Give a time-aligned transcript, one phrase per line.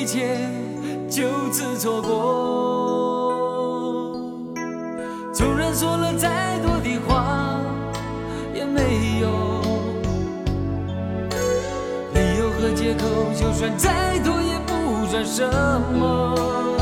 [0.00, 0.38] 一切
[1.10, 2.08] 就此错过。
[5.34, 7.60] 纵然说了再多的话，
[8.54, 9.28] 也没有
[12.14, 13.04] 理由和借口，
[13.38, 15.46] 就算再多也不算什
[15.92, 16.79] 么。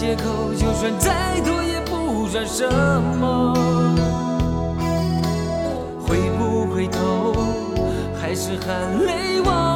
[0.00, 2.66] 借口，就算再多也不算什
[3.20, 3.54] 么。
[6.00, 7.34] 回不回头，
[8.18, 9.69] 还是含泪望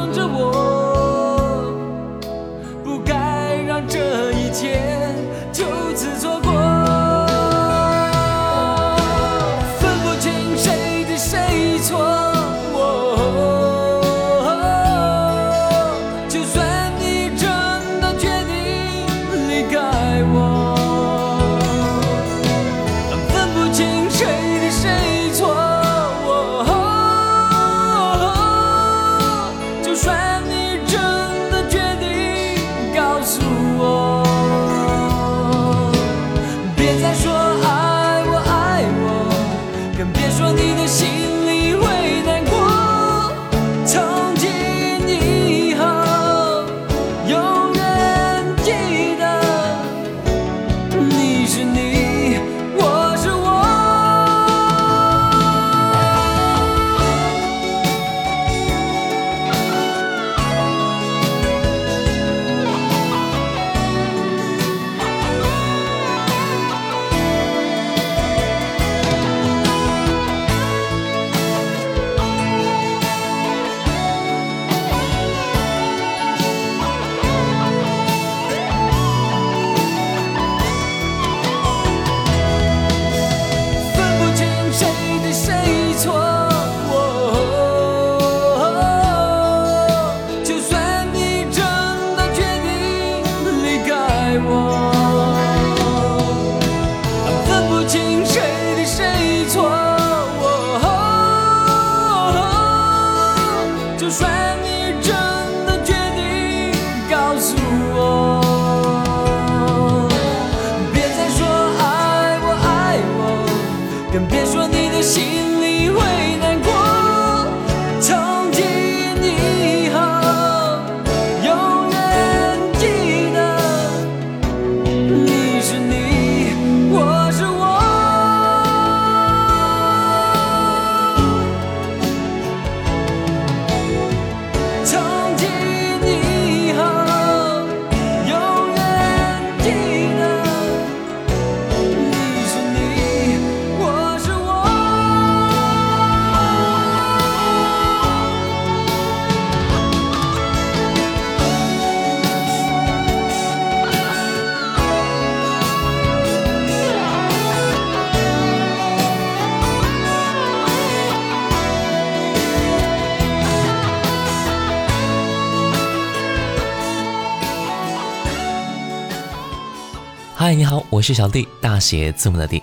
[170.45, 172.63] 嗨，你好，我是小弟，大写字母的弟。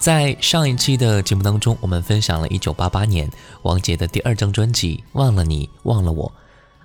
[0.00, 3.30] 在上一期的节目当中，我们分享了1988年
[3.62, 6.28] 王杰的第二张专辑《忘了你，忘了我》。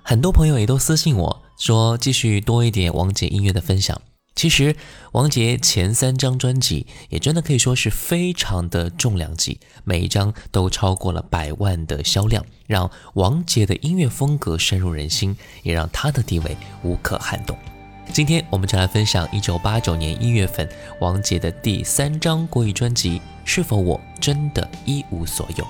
[0.04, 4.00] 很多朋友也都私信我说，继续多一点王杰音乐的分享。
[4.36, 4.76] 其实，
[5.10, 17.58] 王杰前三张专辑也真的可以说是非常的重量级，每一张都超过了百万的销量，让王杰的音乐风格深入人心，也让他的地位无可撼动。
[18.12, 20.68] 今天我们就来分享1989年一月份
[20.98, 25.64] 王杰的第三张国语专辑《是否我真的一无所有》。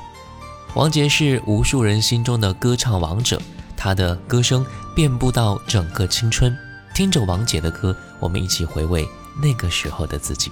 [0.74, 3.40] 王杰是无数人心中的歌唱王者，
[3.76, 4.64] 他的歌声
[4.96, 6.56] 遍布到整个青春。
[6.94, 9.06] 听着王杰的歌，我们一起回味
[9.42, 10.50] 那个时候的自己。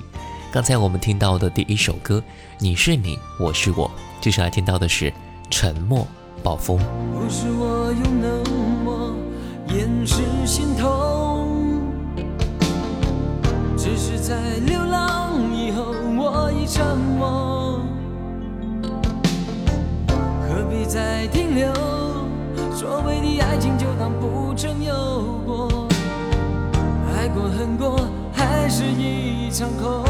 [0.53, 2.19] 刚才我们听到的第一首歌
[2.59, 3.89] 《你是你，我是我》，
[4.21, 5.11] 接下来听到的是
[5.51, 6.07] 《沉默
[6.43, 6.79] 暴风》。
[7.13, 8.45] 不是我用冷
[8.85, 9.15] 漠
[9.69, 11.38] 掩饰心痛，
[13.89, 14.35] 只是在
[14.67, 17.81] 流浪以后我已沉默。
[20.47, 21.73] 何必再停留？
[22.75, 25.89] 所谓的爱情就当不曾有过，
[27.17, 27.99] 爱过恨过
[28.31, 30.05] 还是一场空。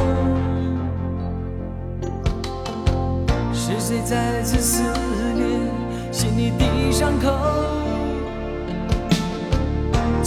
[3.53, 4.83] 是谁再次撕
[5.37, 5.47] 裂
[6.11, 7.58] 心里的伤口？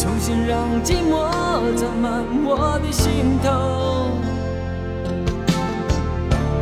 [0.01, 1.29] 重新让寂寞
[1.75, 4.09] 占满我的心头。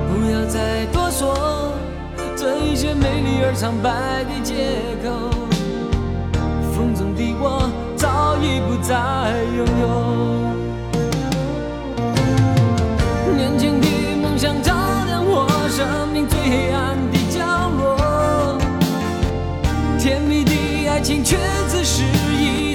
[0.10, 1.72] 不要再多说
[2.36, 5.08] 这一切美丽而苍白的借口。
[6.76, 8.92] 风中的我早已不再
[9.56, 9.88] 拥有。
[13.38, 13.88] 年轻的
[14.22, 14.76] 梦想照
[15.08, 17.40] 亮我生命最黑暗的角
[17.80, 18.60] 落，
[19.98, 21.38] 甜蜜的爱情却
[21.70, 22.04] 只是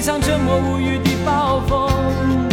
[0.05, 2.44] 像沉默无语的暴风。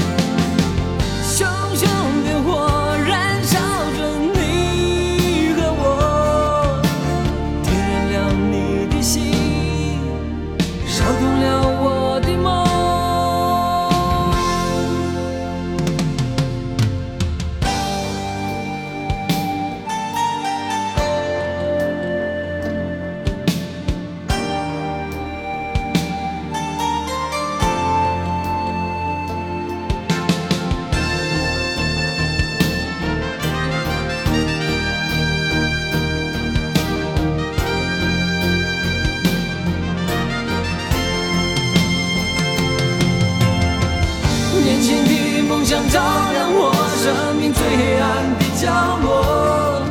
[47.63, 48.05] 最黑暗
[48.41, 48.67] 的角
[49.03, 49.83] 落，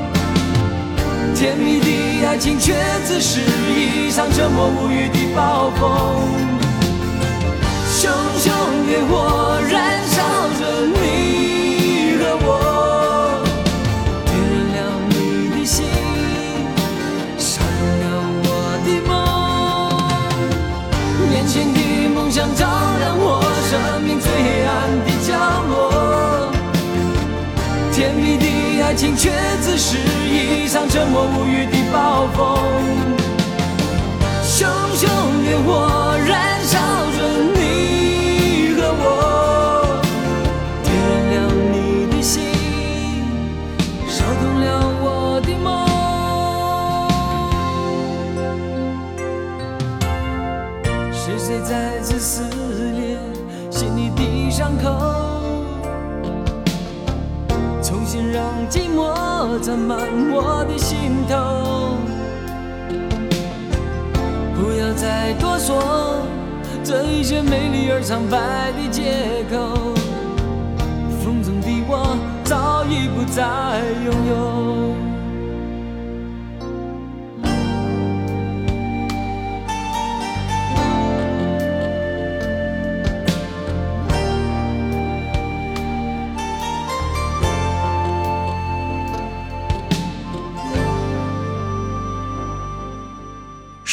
[1.34, 2.76] 甜蜜的爱情却
[3.08, 5.80] 只是一场沉默无语的暴风。
[7.98, 8.52] 熊熊
[8.88, 9.41] 烈火
[29.22, 29.30] 却
[29.62, 33.01] 只是一场沉默无语的暴风。
[58.72, 60.00] 寂寞占满
[60.32, 61.98] 我的心头。
[64.56, 66.26] 不要再多说
[66.82, 69.94] 这一些美丽而苍白的借口。
[71.22, 74.81] 风中的我早已不再拥有。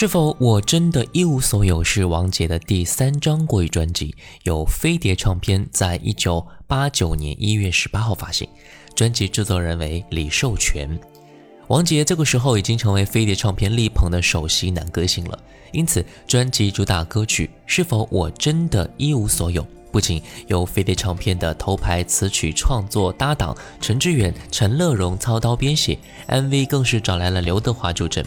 [0.00, 1.82] 是否我真的一无所有？
[1.82, 4.14] 是王杰的第三张国语专辑，
[4.44, 8.48] 由飞碟唱片在一九八九年一月十八号发行，
[8.94, 10.96] 专辑制作人为李寿全。
[11.66, 15.36] 王杰这个时候已经成为飞碟唱片力捧的首席男歌星了，
[15.72, 28.24] 因此专辑主打歌曲《是否我真的一无所有》不仅由飞碟唱片的头牌词曲创作搭档陈志远、陈乐融操刀编写，MV 更是找来了刘德华助阵。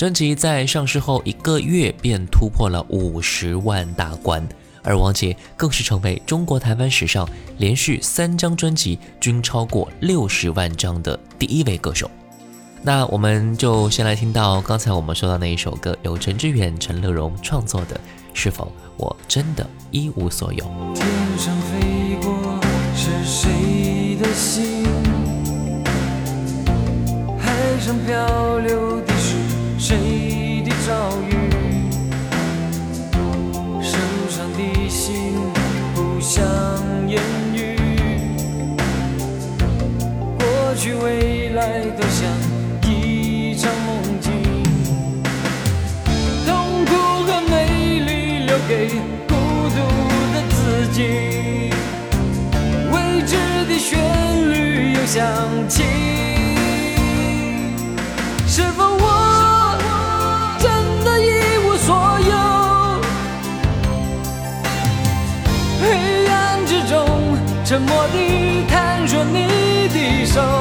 [0.00, 4.42] 专辑在上市后一个月便突破了五十万大关，
[4.82, 7.28] 而王杰更是成为中国台湾史上
[7.58, 12.10] 连续三张专辑均超过六十万张的第一位歌手。
[12.80, 17.94] 那我们就先来听到刚才我们说到那一首歌，由陈志远、陈乐融创作的
[18.32, 20.64] 《是否我真的一无所有》。
[20.94, 22.58] 天上飞过
[22.96, 24.82] 是谁的心？
[27.38, 28.98] 海上漂流
[36.32, 36.46] 像
[37.08, 37.20] 言
[37.52, 37.76] 语，
[40.38, 40.46] 过
[40.76, 42.30] 去未来都像
[42.88, 44.30] 一场梦境，
[46.46, 46.92] 痛苦
[47.24, 48.90] 和美丽留给
[49.26, 49.34] 孤
[49.74, 49.78] 独
[50.32, 51.02] 的自己，
[52.92, 52.94] 未
[53.26, 53.34] 知
[53.68, 53.98] 的旋
[54.52, 55.26] 律又响
[55.68, 55.82] 起，
[67.70, 69.46] 沉默地看着你
[69.90, 70.59] 的手。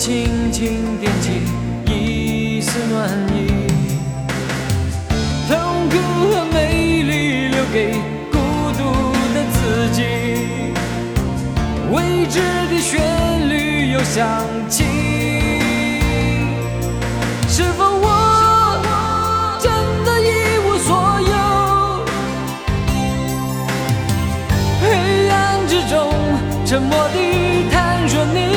[0.00, 1.42] 轻轻点起
[1.84, 3.68] 一丝暖意？
[5.46, 5.54] 痛
[5.90, 5.94] 苦
[6.32, 7.92] 和美丽留给
[8.32, 8.38] 孤
[8.78, 8.82] 独
[9.34, 10.00] 的自己，
[11.92, 12.40] 未知
[12.70, 12.98] 的旋
[13.50, 14.84] 律又响起。
[17.46, 18.08] 是否我
[19.60, 19.70] 真
[20.06, 20.30] 的一
[20.64, 21.34] 无所有？
[24.80, 26.10] 黑暗之中，
[26.64, 28.49] 沉默地探索你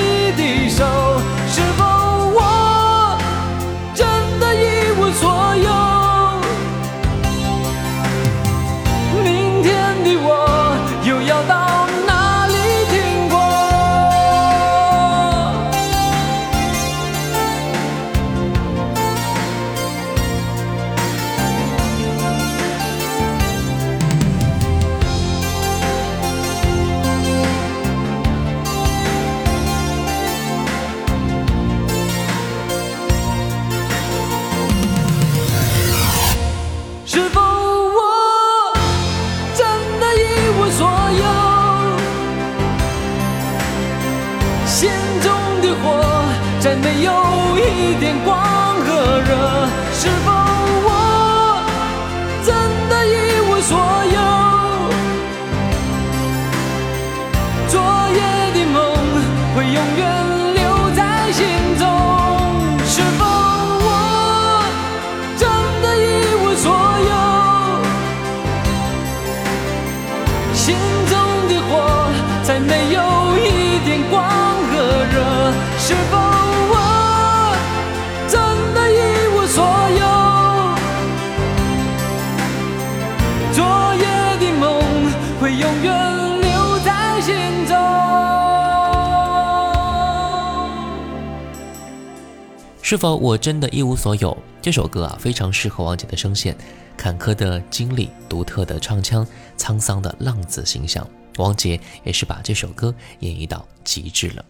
[93.03, 94.37] 否我真的一无所有？
[94.61, 96.55] 这首歌啊，非常适合王杰的声线，
[96.95, 101.05] 坎坷的经历，独特的唱腔，沧桑的浪子形象，
[101.35, 104.45] 王杰也是把这首歌演绎到极致了。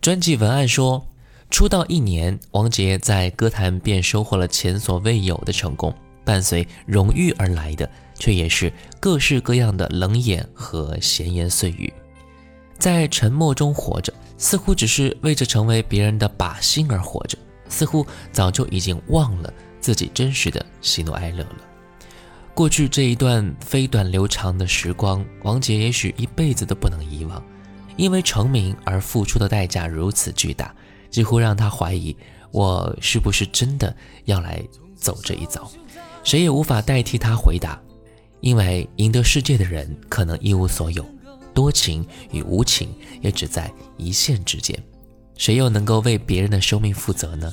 [0.00, 1.06] 专辑文案说，
[1.50, 11.92] 出道一年，王杰在歌坛便收获了前所未有的成功，伴随荣誉而来的，却也是各式各样的冷眼和闲言碎语，
[12.78, 17.36] 在沉默中活着，似乎只是为着成为别人的靶心而活着。
[17.68, 21.56] 似乎早就已经忘了自己真实的喜怒哀乐了。
[22.54, 27.42] 过去这一段飞短流长的时光，王杰也许一辈子都不能遗忘，
[27.96, 30.72] 因为成名而付出的代价如此巨大，
[31.10, 32.16] 几乎让他怀疑
[32.52, 33.94] 我是不是真的
[34.26, 34.62] 要来
[34.94, 35.68] 走这一遭。
[36.22, 37.80] 谁也无法代替他回答，
[38.40, 41.04] 因为赢得世界的人可能一无所有，
[41.52, 42.88] 多情与无情
[43.20, 44.80] 也只在一线之间。
[45.36, 47.52] 谁又能够为别人的生命负责呢？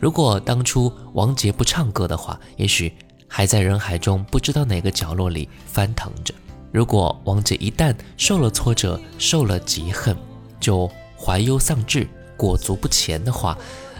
[0.00, 2.92] 如果当初王杰不唱歌的话，也许
[3.28, 6.34] 还在人海中不知道哪个角落里翻腾着。
[6.72, 10.16] 如果王杰一旦受了挫折、受了嫉恨，
[10.58, 13.56] 就怀忧丧志、裹足不前的话，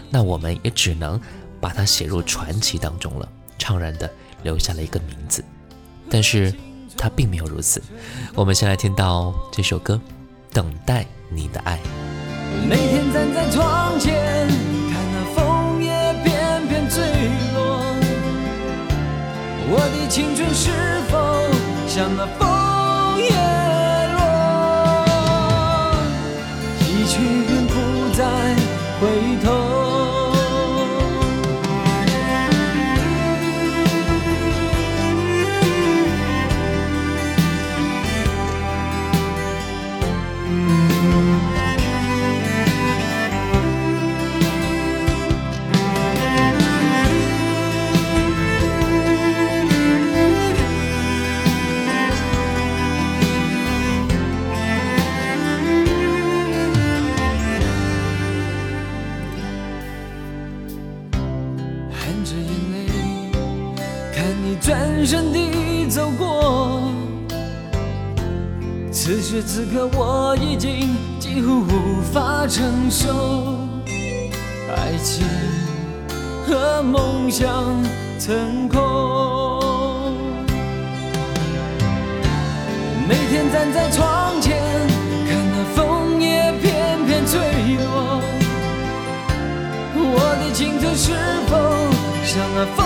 [0.09, 1.19] 那我们也只能
[1.61, 4.11] 把它写入传奇当中了，怅然的
[4.43, 5.43] 留下了一个名字。
[6.09, 6.53] 但是
[6.97, 7.81] 他并没有如此。
[8.35, 9.95] 我们先来听到这首歌
[10.53, 11.77] 《等待你的爱》。
[12.67, 14.47] 每天站在窗前，
[14.91, 15.91] 看那枫叶
[16.23, 17.01] 片片坠
[17.53, 17.59] 落，
[19.69, 20.71] 我的青春是
[21.09, 21.13] 否
[21.87, 23.29] 像那枫叶
[24.15, 24.21] 落，
[26.79, 27.13] 一去
[69.33, 73.57] 时此刻我已经几乎无法承受，
[74.69, 75.25] 爱情
[76.45, 77.49] 和梦想
[78.19, 80.13] 成空。
[83.09, 84.55] 每天站在窗前，
[85.27, 87.39] 看那枫叶片片坠
[87.79, 88.21] 落。
[89.95, 91.11] 我的青春是
[91.47, 91.57] 否
[92.23, 92.85] 像那枫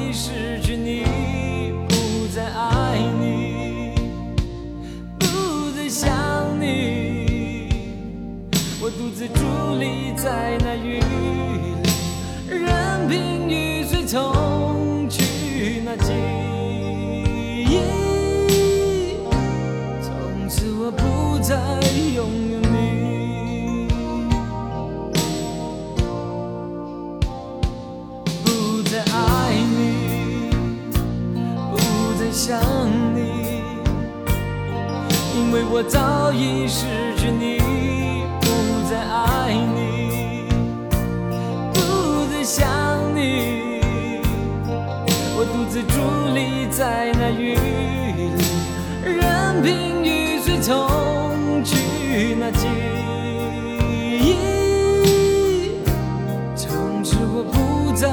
[0.00, 1.04] 已失去你，
[1.88, 3.94] 不再爱你，
[5.18, 6.10] 不再想
[6.60, 7.68] 你。
[8.82, 11.00] 我独自伫立在那雨
[35.50, 36.86] 因为我早已失
[37.16, 37.58] 去你，
[38.40, 38.46] 不
[38.88, 40.46] 再爱你，
[41.74, 41.78] 不
[42.32, 42.62] 再想
[43.16, 43.80] 你，
[45.34, 48.30] 我独自伫立在那雨里。
[49.02, 52.68] 任凭雨水冲去那记
[54.22, 54.36] 忆，
[56.54, 58.06] 从此我不再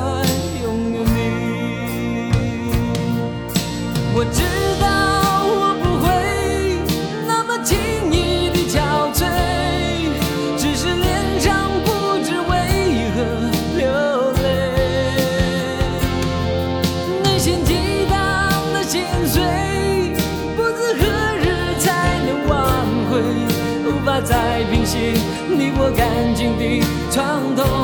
[25.91, 27.76] 干净的床头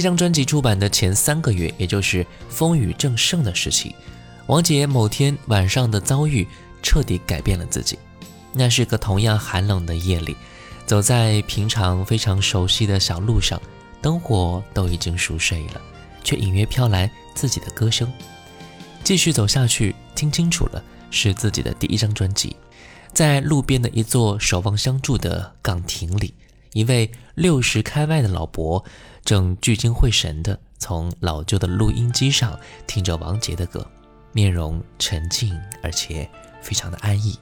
[0.00, 3.94] 这张专辑出版的前三个月，也就是风雨正盛的时期，
[4.46, 6.48] 王杰某天晚上的遭遇
[6.82, 7.98] 彻底改变了自己。
[8.54, 10.34] 那是个同样寒冷的夜里，
[10.86, 13.60] 走在平常非常熟悉的小路上，
[14.00, 15.80] 灯火都已经熟睡了，
[16.24, 18.10] 却隐约飘来自己的歌声。
[19.04, 22.56] 继续走下去，听清楚了，是自己的第一张专辑。
[23.12, 26.32] 在路边的一座守望相助的岗亭里，
[26.72, 28.82] 一位六十开外的老伯
[29.30, 33.88] 正聚精会神地从老旧的录音机上听着王杰的歌，
[34.32, 36.28] 面容沉静而且
[36.60, 37.38] 非常的安逸。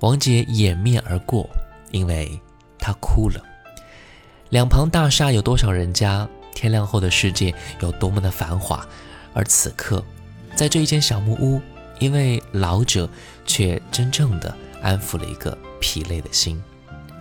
[0.00, 1.48] 王杰掩面而过，
[1.92, 2.36] 因为
[2.76, 3.40] 他哭了。
[4.48, 6.28] 两旁大厦有多少人家？
[6.56, 8.84] 天亮后的世界有多么的繁华？
[9.32, 10.04] 而此刻，
[10.56, 11.62] 在这一间小木屋，
[12.00, 13.08] 一位老者
[13.44, 16.60] 却真正的安抚了一个疲累的心，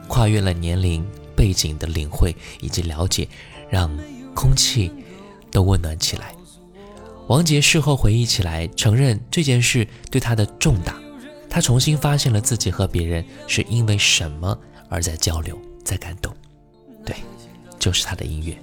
[0.07, 3.27] 跨越了年龄、背景的领会以及了解，
[3.69, 3.89] 让
[4.33, 4.91] 空气
[5.51, 6.33] 都温暖起来。
[7.27, 10.95] 王杰事后回忆起来，承认这件事对他的重大，
[11.49, 14.57] 他重新发现了自己和别人是因为什么
[14.89, 16.31] 而在交流，在感动。
[17.03, 17.15] 对，
[17.79, 18.55] 就是他的音乐。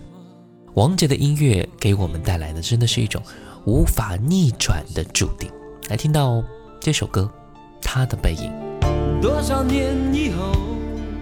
[0.74, 3.22] 王杰的音乐给我们带来的真的是一种
[3.66, 5.50] 无法逆转的注定。
[5.88, 6.42] 来听到
[6.80, 7.30] 这首歌，
[7.84, 8.50] 《他的背影》。
[9.20, 10.52] 多少年以后，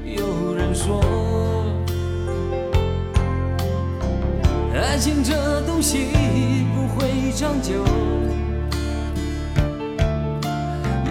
[0.05, 1.03] 有人说，
[4.83, 6.09] 爱情这东西
[6.75, 7.85] 不会长久，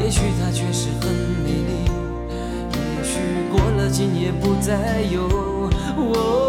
[0.02, 1.12] 也许它确实很
[1.44, 1.86] 美丽，
[2.74, 3.20] 也许
[3.52, 5.70] 过了今夜不再有。
[5.98, 6.49] 哦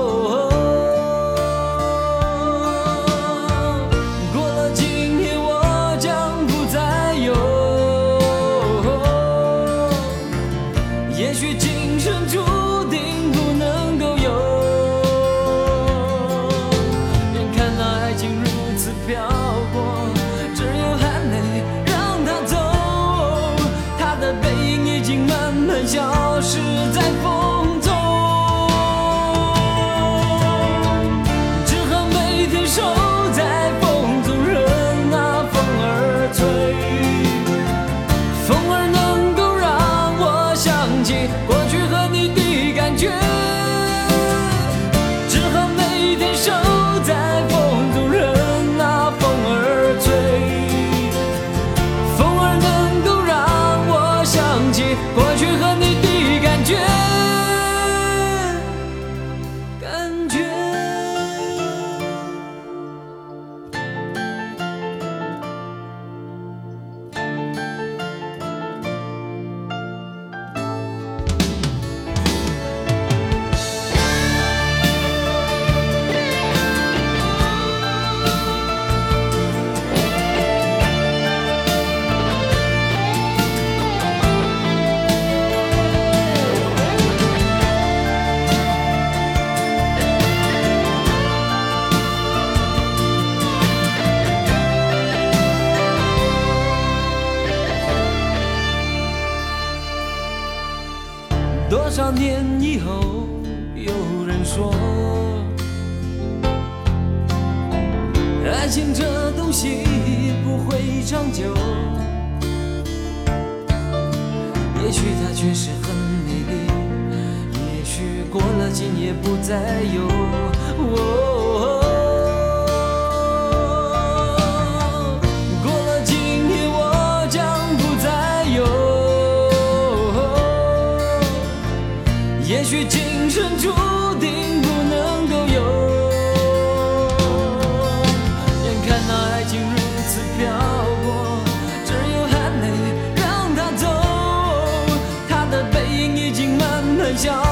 [147.17, 147.50] 저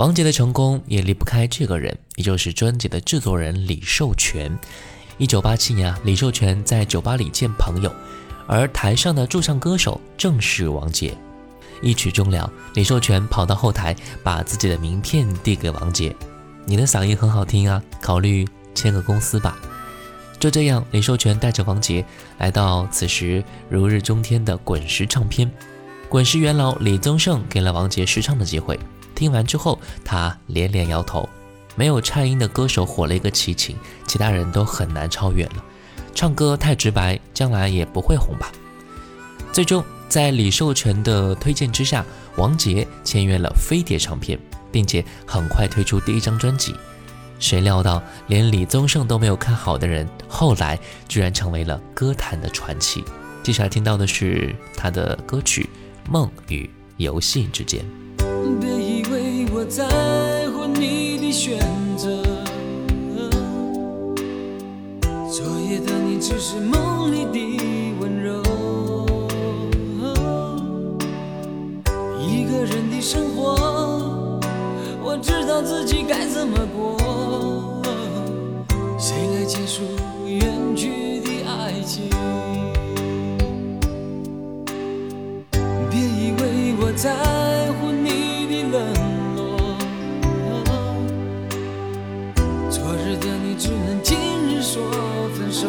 [0.00, 4.58] 王杰的成功也离不开这个人，也就是专辑的制作人李寿全。
[5.18, 7.92] 一九八七年啊，李寿全在酒吧里见朋友，
[8.46, 11.14] 而台上的驻唱歌手正是王杰。
[11.82, 16.16] 一曲终了，李寿全跑到后台，把自己的名片递给王杰
[16.64, 19.58] ：“你的嗓音很好听啊，考虑签个公司吧。”
[20.40, 22.02] 就这样，李寿全带着王杰
[22.38, 25.50] 来到此时如日中天的滚石唱片。
[26.08, 28.80] 滚石元老李宗盛给了王杰试唱的机会。
[29.20, 31.28] 听完之后，他连连摇头。
[31.76, 35.62] 没有颤音的歌手火了一个齐秦，其他人都很难超越了。
[36.14, 38.50] 唱歌太直白，将来也不会红吧。
[39.52, 42.02] 最终，在李寿全的推荐之下，
[42.36, 44.38] 王杰签约了飞碟唱片，
[44.72, 46.74] 并且很快推出第一张专辑。
[47.38, 50.78] 谁料到，连李宗盛都没有看好的人，后来
[51.08, 53.04] 居然成为了歌坛的传奇。
[53.42, 55.68] 接下来听到的是他的歌曲
[56.10, 57.84] 《梦与游戏之间》。
[59.70, 59.86] 在
[60.50, 61.56] 乎你的选
[61.96, 62.20] 择。
[65.30, 67.38] 昨夜的你只是梦里的
[68.00, 68.42] 温柔。
[72.18, 74.10] 一个人的生活，
[75.04, 76.98] 我知道自己该怎么过。
[78.98, 79.82] 谁来结束
[80.26, 82.10] 远去的爱情？
[85.88, 87.59] 别以为我在
[93.60, 94.16] 只能今
[94.48, 94.82] 日说
[95.34, 95.68] 分手。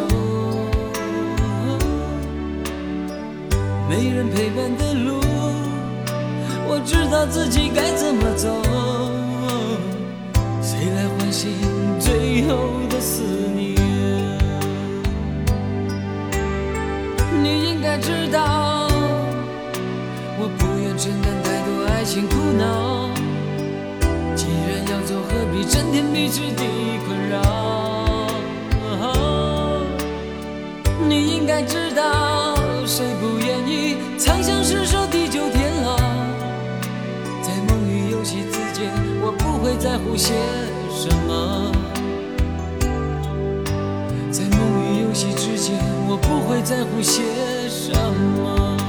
[3.90, 5.20] 没人陪伴的路，
[6.70, 8.48] 我知道自己该怎么走。
[10.62, 11.52] 谁来唤醒
[12.00, 13.24] 最后的思
[13.58, 13.76] 念？
[17.44, 18.88] 你应该知道。
[20.40, 23.10] 我不愿承担太多爱情苦恼，
[24.34, 26.64] 既然要走，何必整天彼此的
[27.06, 27.81] 困扰？
[31.54, 35.98] 该知道，谁不愿意长相厮守，地久天长？
[37.42, 38.90] 在梦与游戏之间，
[39.22, 40.34] 我不会在乎些
[40.96, 41.70] 什么。
[44.32, 47.22] 在梦与游戏之间，我不会在乎些
[47.68, 48.81] 什么。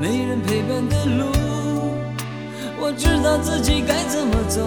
[0.00, 1.24] 没人陪伴的路，
[2.78, 4.62] 我知道自己该怎么走。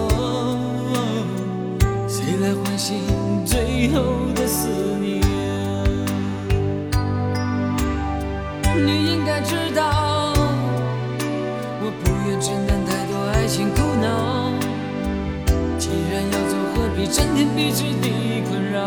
[2.06, 2.98] 谁来唤醒
[3.46, 4.02] 最后
[4.34, 4.68] 的思
[5.00, 5.22] 念？
[8.76, 10.34] 你应该知道。
[11.80, 14.52] 我不愿承担太多爱情苦恼，
[15.78, 18.06] 既然要走，何必整天彼此的
[18.50, 18.86] 困扰？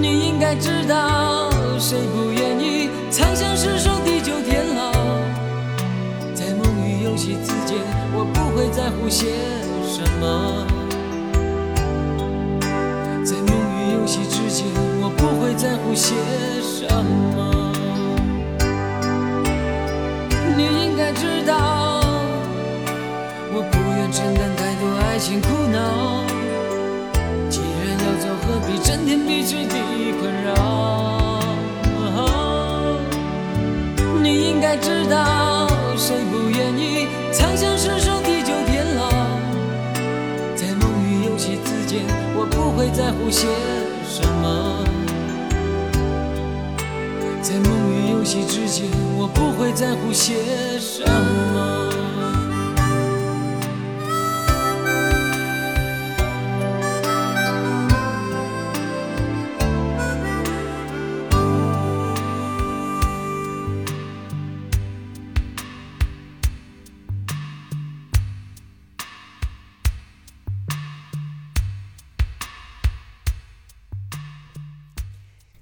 [0.00, 2.51] 你应该知道，谁不愿
[3.42, 4.92] 意长相厮守，地久天长？
[6.32, 7.76] 在梦与游戏之间，
[8.14, 9.34] 我不会在乎些
[9.84, 10.64] 什么。
[13.24, 14.64] 在梦与游戏之间，
[15.02, 16.14] 我不会在乎些
[16.62, 16.86] 什
[17.34, 17.72] 么。
[20.56, 22.00] 你应该知道，
[23.52, 26.24] 我不愿承担太多爱情苦恼。
[27.50, 29.74] 既然要走，何必整天彼此的
[30.20, 31.21] 困扰？
[34.22, 35.66] 你应该知道，
[35.96, 39.10] 谁不愿意长相厮守，地久天长？
[40.54, 42.04] 在梦与游戏之间，
[42.36, 43.48] 我不会在乎些
[44.08, 44.84] 什么。
[47.42, 50.34] 在梦与游戏之间，我不会在乎些
[50.78, 51.90] 什么。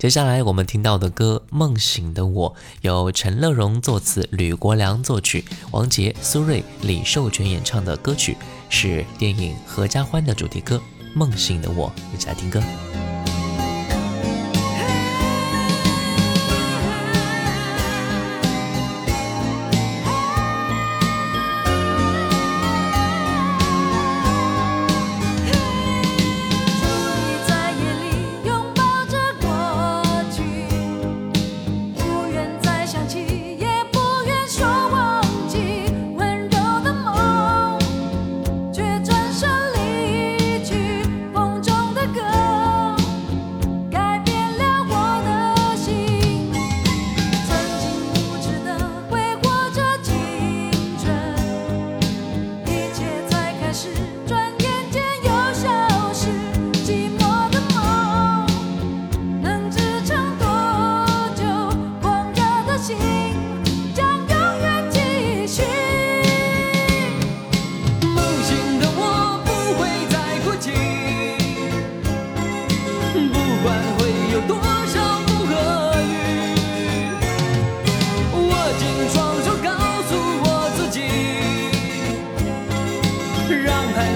[0.01, 8.35] 接下来我们听到的歌《梦醒的我》，由陈乐融作词，吕国良作曲，王杰、苏芮、李寿全演唱的歌曲，
[8.71, 10.77] 是电影《合家欢》的主题歌
[11.13, 12.63] 《梦醒的我》，一起来听歌。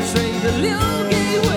[0.04, 0.78] 水的留
[1.08, 1.53] 给我。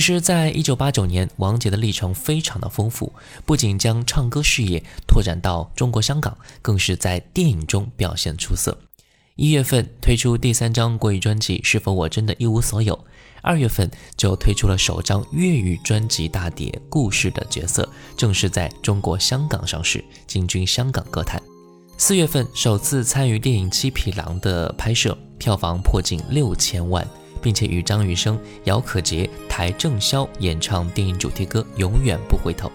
[0.00, 3.12] 其实，在一九八九年，王杰的历程非常的丰富，
[3.44, 8.78] 不仅将唱歌事业拓展到中国香港，更是在电影中表现出色。
[9.36, 12.96] 一月份推出第三张国语专辑《是否我真的一无所有》，
[13.42, 17.82] 二月份就推出了首张粤语专辑大碟《故事的角色》，
[18.16, 21.38] 正式在中国香港上市，进军香港歌坛。
[21.98, 27.06] 四月份首次参与电影《七匹狼》的拍摄，票房破近六千万，
[27.40, 32.68] 并且与张雨生、姚可杰、邰正宵演唱电影主题歌《永远不回头》。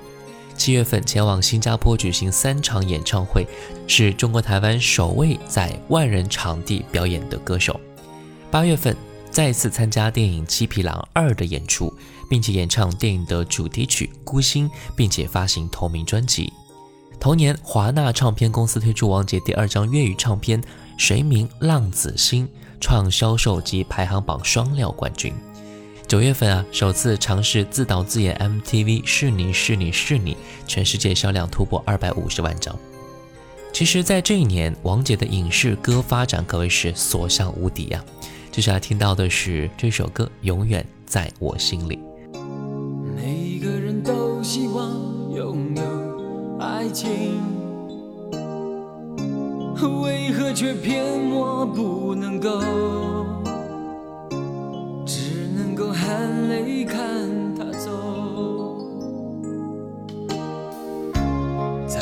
[0.57, 3.45] 七月份前往新加坡举行三场演唱会，
[3.87, 7.77] 是中国台湾首位在万人场地表演的歌手。
[8.49, 8.95] 八月份
[9.29, 11.93] 再次参加电影《七匹狼二》的演出，
[12.29, 16.53] 并且演唱电影的主题曲《孤星》，并且发行同名专辑。
[17.19, 20.61] 同年，华纳唱片公司推出王杰第二张粤语唱片
[20.97, 22.47] 《谁明浪子心》，
[22.79, 25.33] 创销售及排行榜双料冠军。
[26.07, 30.33] 九月份啊，首次尝试自导自演 MTV《是你是你是你》，
[30.67, 32.77] 全世界销量突破二百五十万张。
[33.73, 38.05] 其实，在这一年，王杰的影视歌发展可谓是所向无敌呀、
[38.51, 41.99] 接下来听到的是这首歌《永远在我心里》。
[43.15, 44.91] 每个人都希望
[45.33, 47.09] 拥有爱情，
[49.83, 52.61] 为何却偏我不能够？
[55.05, 56.97] 只能够含泪看
[57.55, 57.91] 他走，
[61.85, 61.99] 在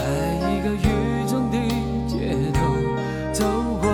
[0.49, 0.87] 一个雨
[1.27, 1.57] 中的
[2.07, 2.59] 街头
[3.33, 3.45] 走
[3.81, 3.89] 过。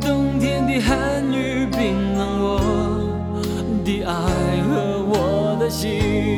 [0.00, 2.60] 冬天的寒雨冰冷我
[3.84, 4.12] 的爱
[4.68, 4.70] 和
[5.08, 6.31] 我的心，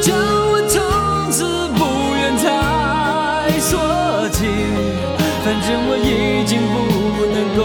[0.00, 0.80] 叫我从
[1.30, 1.80] 此不
[2.16, 2.46] 愿再
[3.60, 4.46] 说起，
[5.44, 6.74] 反正我已经不
[7.32, 7.60] 能够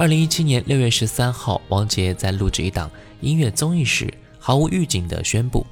[0.00, 2.90] 二零一七年六月十三号，王杰在录制一档
[3.20, 5.66] 音乐综艺时，毫无预警地宣布：“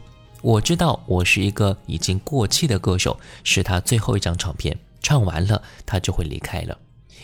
[0.44, 6.78] 我知道我是一个已经过气的歌手，是他最后一张唱片，唱完了他就会离开了。”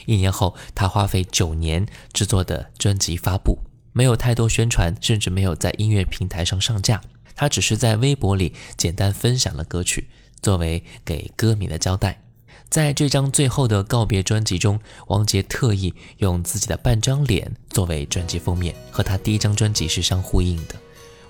[0.06, 3.58] 一年后，他花费九年制作的专辑发布，
[3.92, 7.02] 没有太多宣传，甚至没有在音乐平台上上架，
[7.36, 10.08] 他只是在微博里简单分享了歌曲，
[10.40, 12.23] 作为给歌迷的交代。
[12.74, 20.74] 在这张最后的告别专辑中，王杰特意用自己的半张脸作为专辑封面，和他第一张专辑是相呼应的。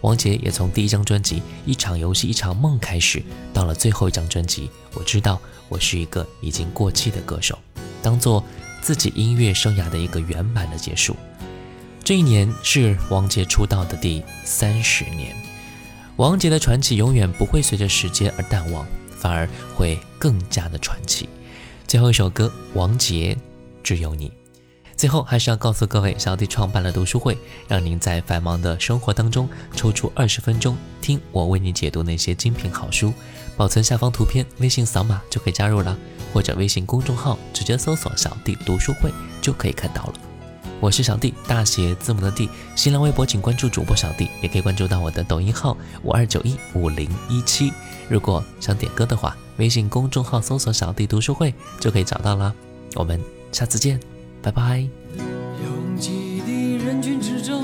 [0.00, 1.36] 王杰也从第一张专辑
[1.66, 3.22] 《一场游戏一场梦》开始，
[3.52, 5.38] 到了最后一张专辑，我知道
[5.68, 7.58] 我是一个已经过气的歌手，
[8.02, 8.42] 当做
[8.80, 11.14] 自己音乐生涯的一个圆满的结束。
[12.02, 15.36] 这一年是王杰出道的第三十年，
[16.16, 18.86] 王杰的传奇永远不会随着时间而淡忘。
[19.24, 21.26] 反而会更加的传奇。
[21.86, 23.34] 最后一首歌，王杰，
[23.82, 24.30] 只有你。
[24.94, 33.14] 最后还是要告诉各位，小弟创办了读书会，让您在繁忙的生活当中抽出二十分钟，听我为你解读那些精品好书。
[33.56, 35.96] 保存下方图片，微信扫码就可以加入了，
[36.34, 39.10] 或者微信公众号直接搜索“小弟读书会”
[39.40, 40.14] 就可以看到了。
[40.80, 42.46] 我是小弟，大写字母的弟。
[42.76, 47.72] 新浪微博请关注主播小弟，也可以关注到我的抖音号五二九一五零一七。
[48.08, 52.52] 如果想点歌的话，微信公众号搜索“小弟读书会”就可以找到啦。
[52.94, 53.98] 我们下次见，
[54.42, 54.78] 拜拜。
[55.16, 57.62] 拥挤的人群之中，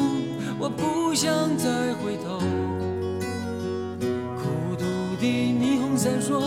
[0.59, 2.39] 我不想再回头。
[4.37, 4.85] 孤独
[5.21, 6.43] 的霓虹闪烁，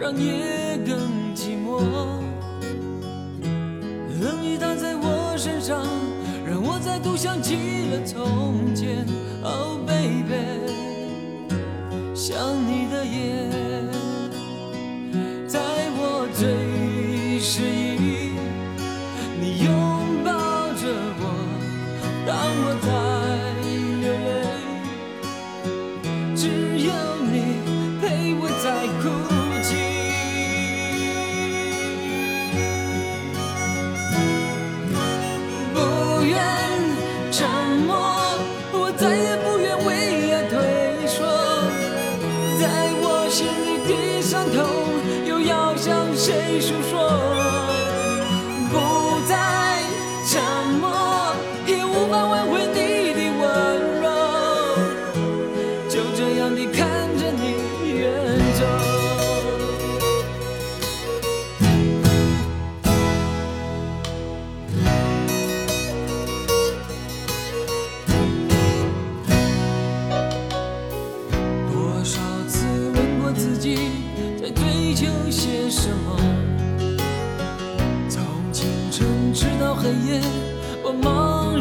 [0.00, 0.96] 让夜更
[1.34, 1.82] 寂寞。
[4.20, 5.84] 冷雨打在我身上，
[6.46, 7.56] 让我再度想起
[7.90, 9.04] 了从前。
[9.42, 10.93] Oh baby，
[12.26, 13.52] 想你的夜，
[15.46, 15.60] 在
[15.92, 18.32] 我最失意。
[19.38, 19.68] 你拥
[20.24, 20.32] 抱
[20.72, 20.88] 着
[21.20, 21.22] 我，
[22.26, 22.32] 当
[22.64, 22.88] 我在
[45.76, 47.53] 向谁诉说？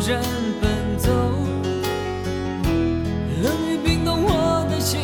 [0.05, 0.19] 人
[0.59, 1.09] 奔走。
[3.41, 4.99] 冷雨冰冻我的心，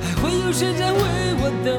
[0.00, 0.98] 还会有谁在为
[1.38, 1.76] 我等